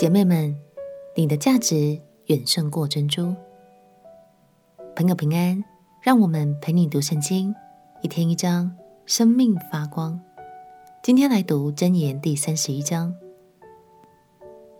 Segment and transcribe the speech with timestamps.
[0.00, 0.56] 姐妹们，
[1.14, 3.34] 你的价值远胜过珍珠。
[4.96, 5.62] 朋友平安，
[6.00, 7.54] 让我们陪你读圣经，
[8.00, 8.74] 一天一章，
[9.04, 10.18] 生命发光。
[11.02, 13.14] 今天来读箴言第三十一章。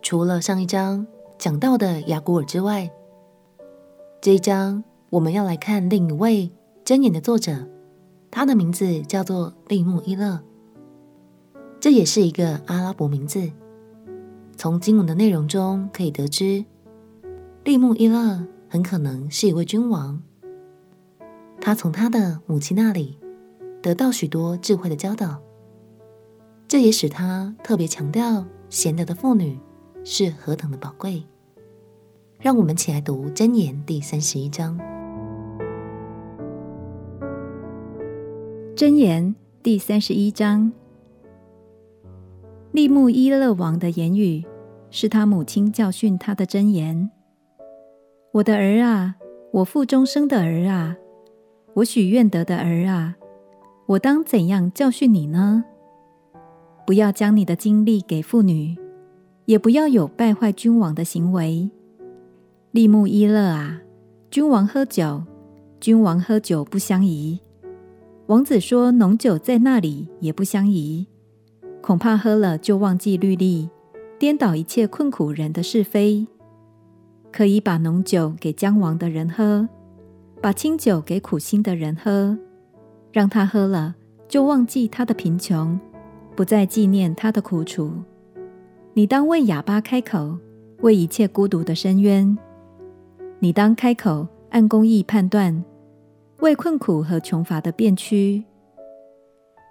[0.01, 1.05] 除了上一章
[1.37, 2.89] 讲到的雅古尔之外，
[4.21, 6.51] 这一章我们要来看另一位
[6.83, 7.69] 箴言的作者，
[8.31, 10.39] 他的名字叫做利慕伊勒，
[11.79, 13.51] 这也是一个阿拉伯名字。
[14.61, 16.63] 从经文的内容中可以得知，
[17.63, 20.21] 利木伊勒很可能是一位君王。
[21.59, 23.17] 他从他的母亲那里
[23.81, 25.41] 得到许多智慧的教导，
[26.67, 29.57] 这也使他特别强调贤德的妇女
[30.03, 31.23] 是何等的宝贵。
[32.39, 34.79] 让我们起来读箴言第三十一章。
[38.75, 40.71] 箴言第三十一章，
[42.71, 44.45] 利木伊勒王的言语。
[44.93, 47.09] 是他母亲教训他的箴言
[48.33, 49.15] ：“我的儿啊，
[49.53, 50.97] 我腹中生的儿啊，
[51.75, 53.15] 我许愿得的儿啊，
[53.85, 55.63] 我当怎样教训你呢？
[56.85, 58.75] 不要将你的精力给妇女，
[59.45, 61.69] 也不要有败坏君王的行为。
[62.71, 63.81] 利木伊勒啊，
[64.29, 65.23] 君王喝酒，
[65.79, 67.39] 君王喝酒不相宜。
[68.25, 71.07] 王子说浓酒在那里也不相宜，
[71.81, 73.69] 恐怕喝了就忘记律例。”
[74.21, 76.27] 颠倒一切困苦人的是非，
[77.31, 79.67] 可以把浓酒给将亡的人喝，
[80.39, 82.37] 把清酒给苦心的人喝，
[83.11, 83.95] 让他喝了
[84.27, 85.79] 就忘记他的贫穷，
[86.35, 87.91] 不再纪念他的苦楚。
[88.93, 90.37] 你当为哑巴开口，
[90.81, 92.37] 为一切孤独的深渊。
[93.39, 95.65] 你当开口按公义判断，
[96.41, 98.43] 为困苦和穷乏的变屈。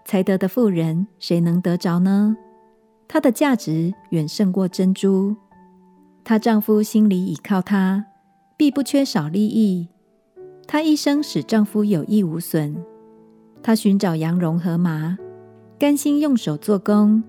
[0.04, 2.36] 才德的富人，谁能得着呢？
[3.12, 5.34] 她的价值远胜过珍珠，
[6.22, 8.04] 她丈夫心里倚靠她，
[8.56, 9.88] 必不缺少利益。
[10.68, 12.76] 她一生使丈夫有益无损。
[13.64, 15.18] 她寻找羊绒和麻，
[15.76, 17.20] 甘心用手做工。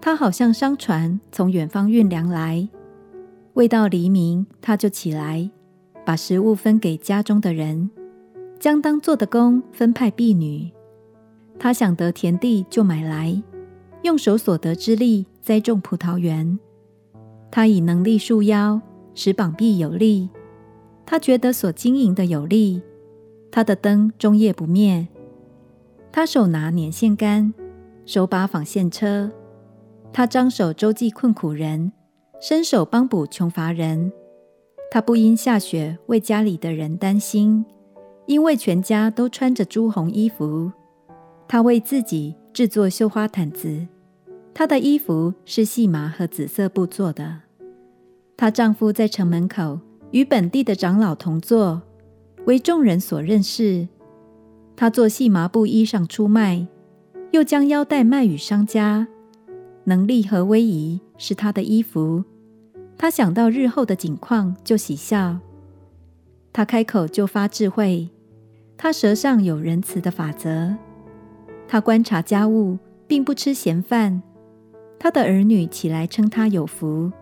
[0.00, 2.66] 她好像商船从远方运粮来，
[3.52, 5.50] 未到黎明，她就起来，
[6.06, 7.90] 把食物分给家中的人，
[8.58, 10.72] 将当做的工分派婢女。
[11.58, 13.42] 她想得田地，就买来。
[14.04, 16.58] 用手所得之力栽种葡萄园，
[17.50, 18.78] 他以能力束腰，
[19.14, 20.28] 使膀臂有力。
[21.06, 22.82] 他觉得所经营的有利，
[23.50, 25.08] 他的灯终夜不灭。
[26.12, 27.54] 他手拿捻线杆，
[28.04, 29.32] 手把纺线车。
[30.12, 31.90] 他张手周济困苦人，
[32.42, 34.12] 伸手帮补穷乏人。
[34.90, 37.64] 他不因下雪为家里的人担心，
[38.26, 40.70] 因为全家都穿着朱红衣服。
[41.48, 43.86] 他为自己制作绣花毯子。
[44.54, 47.40] 她的衣服是细麻和紫色布做的。
[48.36, 49.80] 她丈夫在城门口
[50.12, 51.82] 与本地的长老同坐，
[52.46, 53.88] 为众人所认识。
[54.76, 56.66] 她做细麻布衣裳出卖，
[57.32, 59.08] 又将腰带卖与商家。
[59.84, 62.24] 能力和威仪是她的衣服。
[62.96, 65.38] 她想到日后的景况就喜笑。
[66.52, 68.08] 她开口就发智慧。
[68.76, 70.76] 她舌上有仁慈的法则。
[71.66, 74.22] 她观察家务，并不吃闲饭。
[74.98, 77.12] 她的儿女起来称她有福，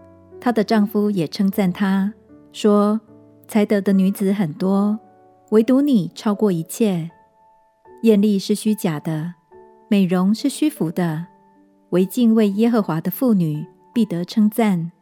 [0.41, 2.13] 她的丈夫也称赞她，
[2.53, 3.01] 说
[3.49, 4.99] ：“才德的女子很多，
[5.51, 7.11] 唯独你超过一切。
[8.03, 9.35] 艳丽是虚假的，
[9.89, 11.27] 美容是虚浮的，
[11.91, 14.93] 唯敬畏耶和华的妇女必得称赞。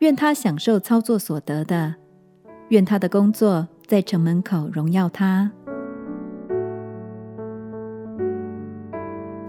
[0.00, 1.94] 愿她享受操作所得的，
[2.68, 5.50] 愿她的工作在城门口荣耀她。”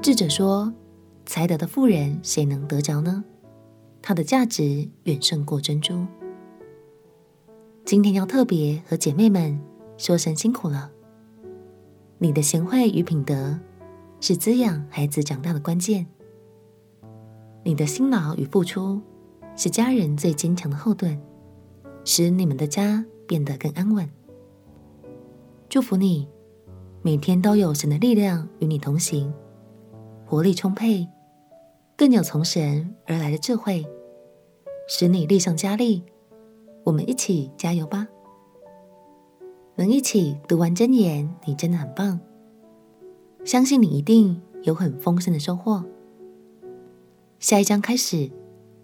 [0.02, 0.74] 智者说。
[1.28, 3.24] 才德的富人，谁能得着呢？
[4.02, 6.08] 她的价值远胜过珍珠。
[7.84, 9.60] 今天要特别和姐妹们
[9.98, 10.90] 说声辛苦了。
[12.18, 13.60] 你的贤惠与品德
[14.22, 16.08] 是滋养孩子长大的关键。
[17.64, 19.02] 你的辛劳与付出
[19.58, 21.20] 是家人最坚强的后盾，
[22.06, 24.10] 使你们的家变得更安稳。
[25.68, 26.26] 祝福你，
[27.02, 29.34] 每天都有神的力量与你同行，
[30.26, 31.06] 活力充沛。
[31.98, 33.84] 更有从神而来的智慧，
[34.88, 36.04] 使你力上加力。
[36.84, 38.08] 我们一起加油吧！
[39.76, 42.20] 能一起读完箴言，你真的很棒。
[43.44, 45.84] 相信你一定有很丰盛的收获。
[47.40, 48.30] 下一章开始，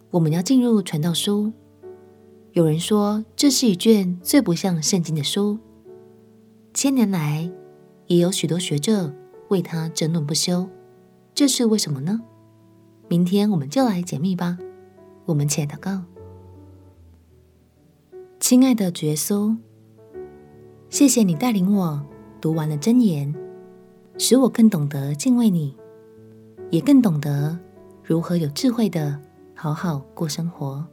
[0.10, 1.54] 我们要进入传道书。
[2.54, 5.60] 有人说，这是一卷最不像圣经的书。
[6.74, 7.52] 千年来，
[8.08, 9.14] 也有许多学者
[9.50, 10.68] 为它争论不休。
[11.36, 12.20] 这是为什么呢？
[13.14, 14.58] 明天我们就来解密吧。
[15.26, 16.02] 我们且祷告。
[18.40, 19.56] 亲爱的主耶稣，
[20.90, 22.04] 谢谢你带领我
[22.42, 23.32] 读完了箴言，
[24.18, 25.78] 使我更懂得敬畏你，
[26.72, 27.56] 也更懂得
[28.04, 29.22] 如何有智慧的
[29.54, 30.84] 好好过生活。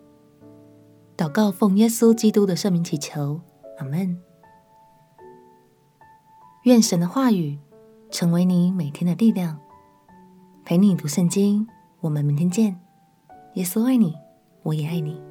[1.17, 3.41] 祷告奉耶稣基督的圣名祈求，
[3.79, 4.21] 阿门。
[6.65, 7.59] 愿神的话语
[8.11, 9.59] 成为你每天的力量，
[10.67, 11.67] 陪你读圣经。
[12.01, 12.75] 我们明天见。
[13.55, 14.17] 耶稣爱你，
[14.63, 15.30] 我也爱你。